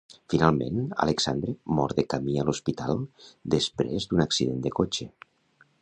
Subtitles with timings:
[0.33, 3.05] Finalment, Alexandre mor de camí a l'hospital
[3.57, 5.11] després d'un accident de cotxe.